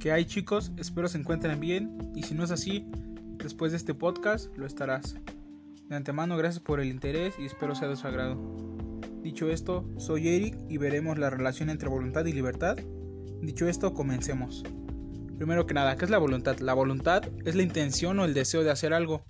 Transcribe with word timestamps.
¿Qué 0.00 0.12
hay 0.12 0.24
chicos? 0.24 0.72
Espero 0.78 1.08
se 1.08 1.18
encuentren 1.18 1.60
bien 1.60 2.12
y 2.14 2.22
si 2.22 2.34
no 2.34 2.42
es 2.42 2.50
así, 2.50 2.86
después 3.36 3.72
de 3.72 3.76
este 3.76 3.92
podcast 3.92 4.48
lo 4.56 4.64
estarás. 4.64 5.16
De 5.90 5.94
antemano 5.94 6.38
gracias 6.38 6.64
por 6.64 6.80
el 6.80 6.88
interés 6.88 7.34
y 7.38 7.44
espero 7.44 7.74
sea 7.74 7.88
de 7.88 7.96
su 7.96 8.06
agrado. 8.06 8.40
Dicho 9.22 9.50
esto, 9.50 9.86
soy 9.98 10.28
Eric 10.28 10.56
y 10.70 10.78
veremos 10.78 11.18
la 11.18 11.28
relación 11.28 11.68
entre 11.68 11.90
voluntad 11.90 12.24
y 12.24 12.32
libertad. 12.32 12.78
Dicho 13.42 13.68
esto, 13.68 13.92
comencemos. 13.92 14.64
Primero 15.36 15.66
que 15.66 15.74
nada, 15.74 15.94
¿qué 15.96 16.06
es 16.06 16.10
la 16.10 16.16
voluntad? 16.16 16.60
La 16.60 16.72
voluntad 16.72 17.22
es 17.44 17.54
la 17.54 17.62
intención 17.62 18.18
o 18.20 18.24
el 18.24 18.32
deseo 18.32 18.64
de 18.64 18.70
hacer 18.70 18.94
algo. 18.94 19.26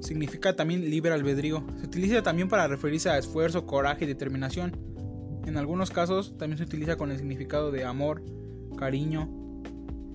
Significa 0.00 0.56
también 0.56 0.88
libre 0.88 1.12
albedrío. 1.12 1.62
Se 1.78 1.84
utiliza 1.84 2.22
también 2.22 2.48
para 2.48 2.68
referirse 2.68 3.10
a 3.10 3.18
esfuerzo, 3.18 3.66
coraje 3.66 4.06
y 4.06 4.08
determinación. 4.08 4.78
En 5.46 5.58
algunos 5.58 5.90
casos 5.90 6.38
también 6.38 6.56
se 6.56 6.64
utiliza 6.64 6.96
con 6.96 7.10
el 7.10 7.18
significado 7.18 7.70
de 7.70 7.84
amor, 7.84 8.22
cariño, 8.78 9.39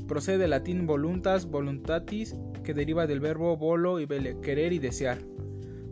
Procede 0.08 0.38
del 0.38 0.52
latín 0.52 0.86
voluntas, 0.86 1.48
voluntatis, 1.50 2.36
que 2.64 2.74
deriva 2.74 3.08
del 3.08 3.20
verbo 3.20 3.58
volo 3.58 4.00
y 4.00 4.06
vele, 4.06 4.40
querer 4.42 4.72
y 4.74 4.80
desear. 4.80 5.20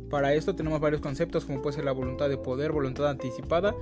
Para 0.09 0.33
esto 0.35 0.55
tenemos 0.55 0.79
varios 0.79 1.01
conceptos 1.01 1.45
como 1.45 1.61
puede 1.61 1.77
ser 1.77 1.85
la 1.85 1.91
voluntad 1.91 2.29
de 2.29 2.37
poder, 2.37 2.71
voluntad 2.71 3.09
anticipada 3.09 3.73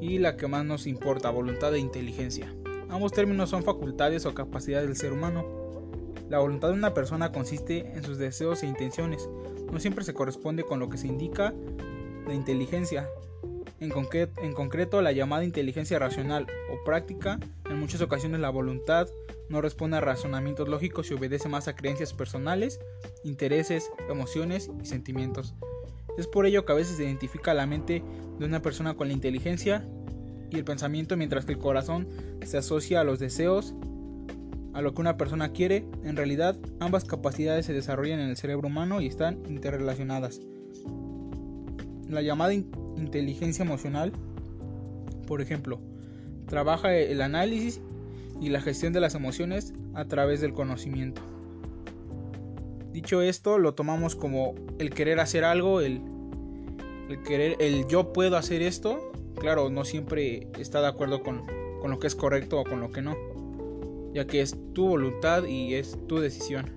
y 0.00 0.18
la 0.18 0.36
que 0.36 0.46
más 0.46 0.64
nos 0.64 0.86
importa, 0.86 1.28
voluntad 1.30 1.72
de 1.72 1.78
inteligencia. 1.78 2.54
Ambos 2.88 3.12
términos 3.12 3.50
son 3.50 3.62
facultades 3.62 4.24
o 4.24 4.34
capacidades 4.34 4.86
del 4.86 4.96
ser 4.96 5.12
humano. 5.12 5.44
La 6.30 6.38
voluntad 6.38 6.68
de 6.68 6.74
una 6.74 6.94
persona 6.94 7.32
consiste 7.32 7.92
en 7.94 8.02
sus 8.02 8.16
deseos 8.16 8.62
e 8.62 8.66
intenciones. 8.66 9.28
No 9.70 9.78
siempre 9.80 10.04
se 10.04 10.14
corresponde 10.14 10.62
con 10.62 10.78
lo 10.78 10.88
que 10.88 10.96
se 10.96 11.08
indica 11.08 11.52
la 12.26 12.34
inteligencia. 12.34 13.08
En, 13.84 14.52
concreto, 14.54 15.02
la 15.02 15.12
llamada 15.12 15.44
inteligencia 15.44 15.98
racional 15.98 16.46
o 16.70 16.82
práctica, 16.84 17.38
en 17.68 17.78
muchas 17.78 18.00
ocasiones 18.00 18.40
la 18.40 18.50
voluntad 18.50 19.08
no 19.48 19.60
responde 19.60 19.98
a 19.98 20.00
razonamientos 20.00 20.68
lógicos 20.68 21.10
y 21.10 21.14
obedece 21.14 21.48
más 21.48 21.68
a 21.68 21.76
creencias 21.76 22.14
personales, 22.14 22.80
intereses, 23.24 23.90
emociones 24.08 24.70
y 24.82 24.86
sentimientos. 24.86 25.54
Es 26.16 26.26
por 26.26 26.46
ello 26.46 26.64
que 26.64 26.72
a 26.72 26.76
veces 26.76 26.96
se 26.96 27.04
identifica 27.04 27.52
la 27.52 27.66
mente 27.66 28.02
de 28.38 28.46
una 28.46 28.62
persona 28.62 28.94
con 28.94 29.08
la 29.08 29.14
inteligencia 29.14 29.86
y 30.50 30.56
el 30.56 30.64
pensamiento 30.64 31.16
mientras 31.16 31.44
que 31.44 31.52
el 31.52 31.58
corazón 31.58 32.08
se 32.44 32.56
asocia 32.56 33.00
a 33.00 33.04
los 33.04 33.18
deseos, 33.18 33.74
a 34.72 34.80
lo 34.80 34.94
que 34.94 35.00
una 35.00 35.16
persona 35.16 35.52
quiere. 35.52 35.84
En 36.04 36.16
realidad, 36.16 36.56
ambas 36.80 37.04
capacidades 37.04 37.66
se 37.66 37.72
desarrollan 37.74 38.20
en 38.20 38.30
el 38.30 38.36
cerebro 38.36 38.68
humano 38.68 39.00
y 39.00 39.06
están 39.06 39.42
interrelacionadas. 39.46 40.40
La 42.08 42.22
llamada 42.22 42.52
inteligencia 42.52 43.64
emocional, 43.64 44.12
por 45.26 45.40
ejemplo, 45.40 45.80
trabaja 46.46 46.94
el 46.96 47.22
análisis 47.22 47.80
y 48.40 48.50
la 48.50 48.60
gestión 48.60 48.92
de 48.92 49.00
las 49.00 49.14
emociones 49.14 49.72
a 49.94 50.04
través 50.06 50.40
del 50.40 50.52
conocimiento. 50.52 51.22
Dicho 52.92 53.22
esto, 53.22 53.58
lo 53.58 53.74
tomamos 53.74 54.14
como 54.14 54.54
el 54.78 54.90
querer 54.90 55.18
hacer 55.18 55.44
algo, 55.44 55.80
el, 55.80 56.00
querer, 57.26 57.56
el 57.58 57.86
yo 57.86 58.12
puedo 58.12 58.36
hacer 58.36 58.62
esto. 58.62 59.12
Claro, 59.36 59.68
no 59.70 59.84
siempre 59.84 60.48
está 60.58 60.80
de 60.80 60.88
acuerdo 60.88 61.22
con, 61.22 61.42
con 61.80 61.90
lo 61.90 61.98
que 61.98 62.06
es 62.06 62.14
correcto 62.14 62.60
o 62.60 62.64
con 62.64 62.80
lo 62.80 62.92
que 62.92 63.02
no, 63.02 63.16
ya 64.14 64.26
que 64.26 64.42
es 64.42 64.56
tu 64.74 64.88
voluntad 64.88 65.44
y 65.44 65.74
es 65.74 65.98
tu 66.06 66.18
decisión. 66.18 66.70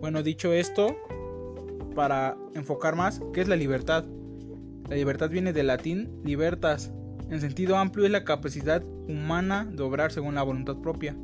Bueno, 0.00 0.22
dicho 0.22 0.52
esto, 0.52 0.96
para 1.96 2.36
enfocar 2.54 2.94
más, 2.94 3.20
¿qué 3.32 3.40
es 3.40 3.48
la 3.48 3.56
libertad? 3.56 4.04
La 4.88 4.94
libertad 4.94 5.30
viene 5.30 5.52
del 5.52 5.66
latín 5.66 6.20
libertas, 6.24 6.92
en 7.30 7.40
sentido 7.40 7.76
amplio 7.76 8.04
es 8.04 8.12
la 8.12 8.22
capacidad 8.22 8.84
humana 9.08 9.64
de 9.64 9.82
obrar 9.82 10.12
según 10.12 10.36
la 10.36 10.44
voluntad 10.44 10.76
propia. 10.76 11.16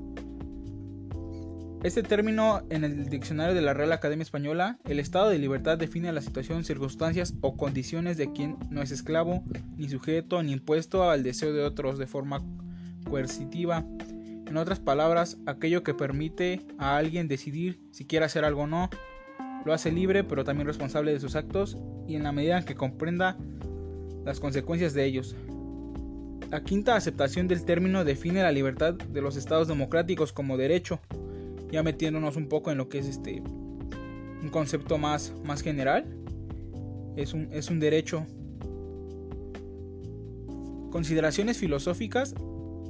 Este 1.85 2.03
término 2.03 2.63
en 2.71 2.85
el 2.85 3.09
diccionario 3.11 3.55
de 3.55 3.61
la 3.61 3.75
Real 3.75 3.93
Academia 3.93 4.23
Española, 4.23 4.79
el 4.85 4.99
estado 4.99 5.29
de 5.29 5.39
libertad 5.39 5.77
define 5.77 6.13
la 6.13 6.23
situación, 6.23 6.65
circunstancias 6.65 7.35
o 7.41 7.57
condiciones 7.57 8.17
de 8.17 8.33
quien 8.33 8.57
no 8.71 8.83
es 8.83 8.93
esclavo, 8.93 9.45
ni 9.77 9.89
sujeto, 9.89 10.43
ni 10.43 10.53
impuesto 10.53 11.11
al 11.11 11.23
deseo 11.23 11.53
de 11.53 11.65
otros 11.65 11.99
de 11.99 12.07
forma 12.07 12.41
coercitiva. 13.09 13.85
En 14.47 14.57
otras 14.57 14.81
palabras, 14.81 15.39
aquello 15.45 15.83
que 15.83 15.93
permite 15.93 16.63
a 16.79 16.97
alguien 16.97 17.29
decidir 17.29 17.81
si 17.91 18.07
quiere 18.07 18.25
hacer 18.25 18.45
algo 18.45 18.63
o 18.63 18.67
no, 18.67 18.89
lo 19.65 19.73
hace 19.73 19.93
libre 19.93 20.25
pero 20.25 20.45
también 20.45 20.67
responsable 20.67 21.13
de 21.13 21.21
sus 21.21 21.37
actos 21.37 21.77
y 22.07 22.17
en 22.17 22.23
la 22.23 22.33
medida 22.33 22.59
en 22.59 22.65
que 22.65 22.75
comprenda 22.75 23.37
las 24.25 24.41
consecuencias 24.41 24.95
de 24.95 25.05
ellos. 25.05 25.37
La 26.51 26.63
quinta 26.63 26.97
aceptación 26.97 27.49
del 27.49 27.65
término 27.65 28.05
define 28.05 28.43
la 28.43 28.53
libertad 28.53 28.95
de 28.95 29.23
los 29.23 29.37
estados 29.37 29.69
democráticos 29.69 30.33
como 30.33 30.57
derecho, 30.57 31.01
ya 31.71 31.83
metiéndonos 31.83 32.37
un 32.37 32.49
poco 32.49 32.71
en 32.71 32.79
lo 32.79 32.89
que 32.89 32.99
es 32.99 33.07
este 33.07 33.43
un 34.43 34.49
concepto 34.51 34.99
más, 34.99 35.33
más 35.45 35.63
general. 35.63 36.05
Es 37.17 37.33
un, 37.33 37.49
es 37.53 37.71
un 37.71 37.81
derecho. 37.81 38.27
Consideraciones 40.91 41.59
filosóficas. 41.59 42.35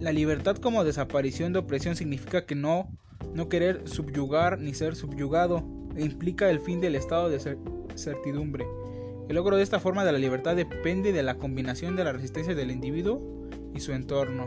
La 0.01 0.13
libertad 0.13 0.57
como 0.57 0.83
desaparición 0.83 1.53
de 1.53 1.61
opresión 1.61 1.95
significa 1.95 2.47
que 2.47 2.55
no, 2.55 2.89
no 3.35 3.49
querer 3.49 3.87
subyugar 3.87 4.59
ni 4.59 4.75
ser 4.75 4.97
subyugado 4.97 5.65
implica 5.97 6.51
el 6.51 6.61
fin 6.61 6.81
del 6.81 6.95
estado 6.95 7.29
de 7.29 7.59
certidumbre. 7.97 8.67
El 9.29 9.37
logro 9.37 9.57
de 9.57 9.63
esta 9.63 9.81
forma 9.81 10.05
de 10.05 10.13
la 10.13 10.19
libertad 10.19 10.57
depende 10.57 11.13
de 11.13 11.23
la 11.23 11.37
combinación 11.37 11.97
de 11.97 12.05
la 12.05 12.13
resistencia 12.13 12.55
del 12.55 12.71
individuo 12.71 13.21
y 13.75 13.81
su 13.81 13.93
entorno. 13.93 14.47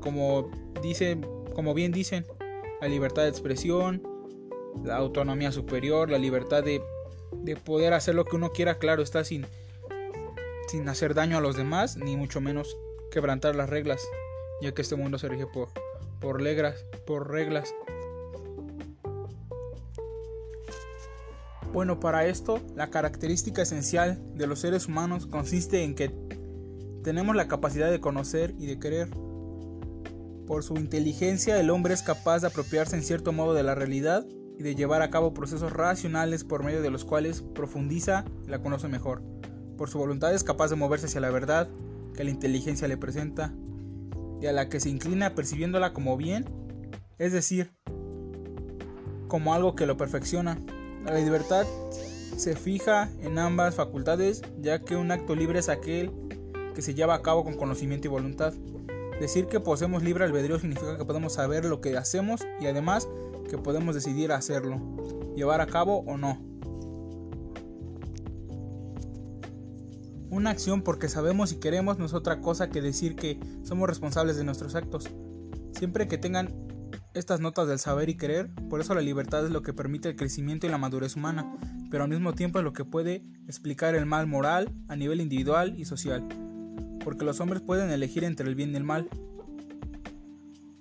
Como, 0.00 0.50
dice, 0.82 1.18
como 1.54 1.74
bien 1.74 1.92
dicen, 1.92 2.24
la 2.80 2.88
libertad 2.88 3.22
de 3.22 3.28
expresión, 3.28 4.02
la 4.84 4.96
autonomía 4.96 5.50
superior, 5.52 6.10
la 6.10 6.18
libertad 6.18 6.62
de, 6.62 6.82
de 7.32 7.56
poder 7.56 7.92
hacer 7.92 8.14
lo 8.14 8.24
que 8.24 8.36
uno 8.36 8.52
quiera, 8.52 8.78
claro, 8.78 9.02
está 9.02 9.24
sin, 9.24 9.46
sin 10.68 10.88
hacer 10.88 11.14
daño 11.14 11.38
a 11.38 11.40
los 11.40 11.56
demás, 11.56 11.96
ni 11.96 12.16
mucho 12.16 12.40
menos 12.40 12.76
quebrantar 13.10 13.56
las 13.56 13.68
reglas, 13.68 14.06
ya 14.60 14.72
que 14.72 14.82
este 14.82 14.96
mundo 14.96 15.18
se 15.18 15.28
rige 15.28 15.46
por, 15.46 15.68
por, 16.20 16.40
reglas, 16.42 16.84
por 17.06 17.30
reglas. 17.30 17.74
Bueno, 21.72 22.00
para 22.00 22.26
esto, 22.26 22.60
la 22.74 22.90
característica 22.90 23.62
esencial 23.62 24.20
de 24.34 24.46
los 24.46 24.60
seres 24.60 24.88
humanos 24.88 25.26
consiste 25.26 25.84
en 25.84 25.94
que 25.94 26.10
tenemos 27.04 27.36
la 27.36 27.46
capacidad 27.46 27.90
de 27.90 28.00
conocer 28.00 28.54
y 28.58 28.66
de 28.66 28.78
querer. 28.78 29.10
Por 30.46 30.62
su 30.62 30.76
inteligencia 30.76 31.60
el 31.60 31.68
hombre 31.68 31.92
es 31.92 32.02
capaz 32.02 32.40
de 32.40 32.46
apropiarse 32.46 32.96
en 32.96 33.02
cierto 33.02 33.32
modo 33.32 33.52
de 33.52 33.62
la 33.62 33.74
realidad 33.74 34.26
y 34.58 34.62
de 34.62 34.74
llevar 34.74 35.02
a 35.02 35.10
cabo 35.10 35.34
procesos 35.34 35.72
racionales 35.72 36.42
por 36.42 36.64
medio 36.64 36.80
de 36.80 36.90
los 36.90 37.04
cuales 37.04 37.42
profundiza 37.42 38.24
y 38.46 38.50
la 38.50 38.62
conoce 38.62 38.88
mejor. 38.88 39.22
Por 39.76 39.90
su 39.90 39.98
voluntad 39.98 40.34
es 40.34 40.44
capaz 40.44 40.68
de 40.68 40.76
moverse 40.76 41.06
hacia 41.06 41.20
la 41.20 41.30
verdad 41.30 41.68
que 42.14 42.24
la 42.24 42.30
inteligencia 42.30 42.88
le 42.88 42.96
presenta 42.96 43.54
y 44.40 44.46
a 44.46 44.52
la 44.52 44.68
que 44.68 44.80
se 44.80 44.88
inclina 44.88 45.34
percibiéndola 45.34 45.92
como 45.92 46.16
bien, 46.16 46.46
es 47.18 47.32
decir, 47.32 47.72
como 49.28 49.52
algo 49.52 49.76
que 49.76 49.86
lo 49.86 49.96
perfecciona. 49.96 50.58
La 51.08 51.20
libertad 51.20 51.66
se 52.36 52.54
fija 52.54 53.08
en 53.22 53.38
ambas 53.38 53.74
facultades, 53.74 54.42
ya 54.60 54.80
que 54.80 54.94
un 54.94 55.10
acto 55.10 55.34
libre 55.34 55.58
es 55.58 55.70
aquel 55.70 56.12
que 56.74 56.82
se 56.82 56.92
lleva 56.92 57.14
a 57.14 57.22
cabo 57.22 57.44
con 57.44 57.54
conocimiento 57.54 58.08
y 58.08 58.10
voluntad. 58.10 58.52
Decir 59.18 59.46
que 59.46 59.58
poseemos 59.58 60.02
libre 60.02 60.24
albedrío 60.24 60.58
significa 60.58 60.98
que 60.98 61.04
podemos 61.06 61.32
saber 61.32 61.64
lo 61.64 61.80
que 61.80 61.96
hacemos 61.96 62.46
y 62.60 62.66
además 62.66 63.08
que 63.48 63.56
podemos 63.56 63.94
decidir 63.94 64.32
hacerlo, 64.32 64.80
llevar 65.34 65.62
a 65.62 65.66
cabo 65.66 66.00
o 66.00 66.18
no. 66.18 66.38
Una 70.30 70.50
acción 70.50 70.82
porque 70.82 71.08
sabemos 71.08 71.52
y 71.52 71.56
queremos 71.56 71.98
no 71.98 72.04
es 72.04 72.12
otra 72.12 72.42
cosa 72.42 72.68
que 72.68 72.82
decir 72.82 73.16
que 73.16 73.40
somos 73.62 73.88
responsables 73.88 74.36
de 74.36 74.44
nuestros 74.44 74.74
actos. 74.74 75.08
Siempre 75.72 76.06
que 76.06 76.18
tengan 76.18 76.67
estas 77.18 77.40
notas 77.40 77.68
del 77.68 77.78
saber 77.78 78.08
y 78.08 78.16
querer, 78.16 78.50
por 78.70 78.80
eso 78.80 78.94
la 78.94 79.00
libertad 79.00 79.44
es 79.44 79.50
lo 79.50 79.62
que 79.62 79.72
permite 79.72 80.08
el 80.08 80.16
crecimiento 80.16 80.66
y 80.66 80.70
la 80.70 80.78
madurez 80.78 81.16
humana, 81.16 81.52
pero 81.90 82.04
al 82.04 82.10
mismo 82.10 82.34
tiempo 82.34 82.58
es 82.58 82.64
lo 82.64 82.72
que 82.72 82.84
puede 82.84 83.22
explicar 83.46 83.94
el 83.94 84.06
mal 84.06 84.26
moral 84.26 84.72
a 84.88 84.96
nivel 84.96 85.20
individual 85.20 85.78
y 85.78 85.84
social 85.84 86.26
porque 87.08 87.24
los 87.24 87.40
hombres 87.40 87.62
pueden 87.62 87.90
elegir 87.90 88.22
entre 88.22 88.46
el 88.46 88.54
bien 88.54 88.72
y 88.72 88.76
el 88.76 88.84
mal. 88.84 89.08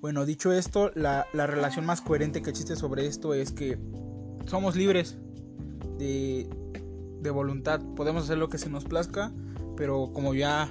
Bueno, 0.01 0.25
dicho 0.25 0.51
esto, 0.51 0.91
la, 0.93 1.25
relación 1.33 1.85
más 1.85 2.01
coherente 2.01 2.41
que 2.41 2.49
existe 2.49 2.75
sobre 2.75 3.07
esto 3.07 3.33
es 3.33 3.53
que 3.53 3.79
somos 4.45 4.75
libres 4.75 5.17
de, 5.97 6.49
voluntad, 7.31 7.81
podemos 7.95 8.25
hacer 8.25 8.37
lo 8.37 8.49
que 8.49 8.57
se 8.57 8.69
nos 8.69 8.83
plazca, 8.83 9.31
pero 9.77 10.11
como 10.13 10.33
ya 10.33 10.69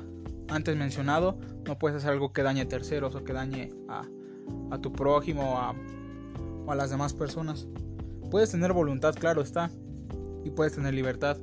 antes 0.49 0.77
mencionado, 0.77 1.39
no 1.65 1.79
puedes 1.79 1.97
hacer 1.97 2.11
algo 2.11 2.35
que 2.35 2.43
dañe 2.43 2.61
a 2.61 2.69
terceros 2.69 3.15
o 3.15 3.25
que 3.25 3.33
dañe 3.33 3.73
a, 3.89 4.07
tu 4.81 4.93
prójimo 4.93 5.59
o 6.67 6.71
a 6.71 6.75
las 6.75 6.91
demás 6.91 7.15
personas. 7.15 7.67
Puedes 8.31 8.51
tener 8.51 8.73
voluntad, 8.73 9.15
claro 9.15 9.41
está, 9.41 9.71
y 10.45 10.51
puedes 10.51 10.75
tener 10.75 10.95
libertad, 10.95 11.37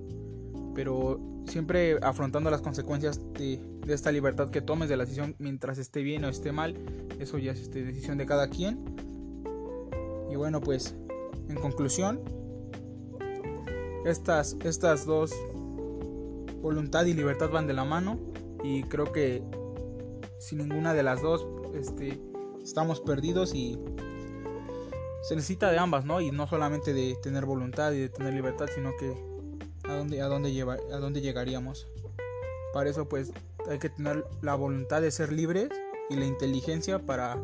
pero 0.75 1.19
siempre 1.45 1.99
afrontando 2.01 2.49
las 2.49 2.61
consecuencias 2.61 3.19
de, 3.33 3.59
esta 3.87 4.11
libertad 4.11 4.49
que 4.49 4.61
tomes 4.61 4.89
de 4.89 4.97
la 4.97 5.03
decisión 5.03 5.35
mientras 5.39 5.77
esté 5.77 6.01
bien 6.01 6.23
o 6.23 6.29
esté 6.29 6.51
mal, 6.51 6.75
eso 7.19 7.37
ya 7.37 7.51
es 7.51 7.61
este, 7.61 7.83
decisión 7.83 8.17
de 8.17 8.25
cada 8.25 8.49
quien, 8.49 8.83
Y 10.31 10.35
bueno, 10.35 10.61
pues 10.61 10.95
en 11.49 11.55
conclusión, 11.55 12.21
estas, 14.05 14.57
estas 14.63 15.05
dos, 15.05 15.33
voluntad 16.61 17.05
y 17.05 17.13
libertad 17.13 17.49
van 17.49 17.67
de 17.67 17.73
la 17.73 17.83
mano 17.83 18.19
y 18.63 18.83
creo 18.83 19.11
que 19.11 19.43
sin 20.39 20.59
ninguna 20.59 20.93
de 20.93 21.03
las 21.03 21.21
dos 21.21 21.45
este, 21.73 22.19
estamos 22.63 23.01
perdidos 23.01 23.53
y 23.53 23.77
se 25.23 25.35
necesita 25.35 25.71
de 25.71 25.77
ambas, 25.77 26.05
¿no? 26.05 26.21
Y 26.21 26.31
no 26.31 26.47
solamente 26.47 26.93
de 26.93 27.15
tener 27.21 27.45
voluntad 27.45 27.91
y 27.93 27.99
de 27.99 28.09
tener 28.09 28.33
libertad, 28.33 28.67
sino 28.73 28.91
que 28.97 29.13
a 29.87 29.95
dónde, 29.95 30.21
a 30.21 30.27
dónde, 30.27 30.51
lleva, 30.51 30.77
a 30.91 30.97
dónde 30.97 31.21
llegaríamos. 31.21 31.87
Para 32.73 32.89
eso 32.89 33.07
pues 33.07 33.31
hay 33.69 33.79
que 33.79 33.89
tener 33.89 34.25
la 34.41 34.55
voluntad 34.55 35.01
de 35.01 35.11
ser 35.11 35.31
libres 35.31 35.69
y 36.09 36.15
la 36.15 36.25
inteligencia 36.25 36.99
para, 36.99 37.37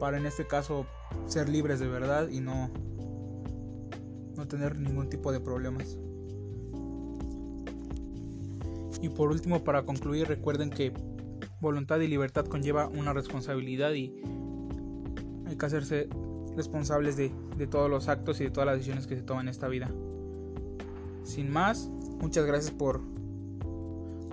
para 0.00 0.16
en 0.16 0.26
este 0.26 0.46
caso 0.46 0.86
ser 1.26 1.48
libres 1.48 1.78
de 1.78 1.88
verdad 1.88 2.28
y 2.28 2.40
no, 2.40 2.70
no 4.36 4.48
tener 4.48 4.78
ningún 4.78 5.08
tipo 5.08 5.32
de 5.32 5.40
problemas. 5.40 5.98
Y 9.00 9.08
por 9.08 9.30
último, 9.30 9.64
para 9.64 9.84
concluir, 9.84 10.28
recuerden 10.28 10.70
que 10.70 10.92
voluntad 11.60 12.00
y 12.00 12.08
libertad 12.08 12.46
conlleva 12.46 12.88
una 12.88 13.12
responsabilidad 13.12 13.92
y 13.92 14.22
hay 15.46 15.56
que 15.56 15.66
hacerse 15.66 16.08
responsables 16.56 17.16
de, 17.16 17.30
todos 17.70 17.88
los 17.88 18.08
actos 18.08 18.40
y 18.40 18.44
de 18.44 18.50
todas 18.50 18.66
las 18.66 18.76
decisiones 18.76 19.06
que 19.06 19.16
se 19.16 19.22
toman 19.22 19.46
en 19.46 19.50
esta 19.50 19.68
vida. 19.68 19.90
Sin 21.24 21.50
más, 21.50 21.88
muchas 22.20 22.44
gracias 22.44 22.72
por, 22.72 23.00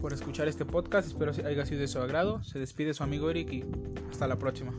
por 0.02 0.14
escuchar 0.14 0.48
este 0.48 0.66
podcast. 0.66 1.08
Espero 1.08 1.32
que 1.32 1.46
haya 1.46 1.66
sido 1.66 1.82
de 1.82 1.88
su 1.88 2.00
agrado. 2.00 2.44
Se 2.44 2.60
despide 2.60 2.94
su 2.94 3.04
amigo 3.04 3.30
Eric 3.30 3.54
y 3.54 3.66
hasta 4.10 4.28
la 4.28 4.40
próxima. 4.40 4.74